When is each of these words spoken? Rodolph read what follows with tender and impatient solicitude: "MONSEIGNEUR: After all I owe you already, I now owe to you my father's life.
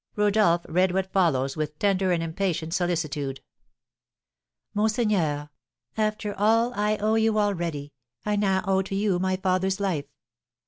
Rodolph 0.15 0.65
read 0.67 0.93
what 0.93 1.11
follows 1.13 1.55
with 1.55 1.77
tender 1.77 2.11
and 2.11 2.23
impatient 2.23 2.73
solicitude: 2.73 3.39
"MONSEIGNEUR: 4.73 5.51
After 5.95 6.33
all 6.39 6.73
I 6.73 6.97
owe 6.97 7.13
you 7.13 7.37
already, 7.37 7.93
I 8.25 8.35
now 8.35 8.63
owe 8.65 8.81
to 8.81 8.95
you 8.95 9.19
my 9.19 9.35
father's 9.35 9.79
life. 9.79 10.05